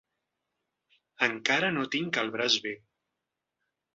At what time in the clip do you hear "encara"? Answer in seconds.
1.27-1.69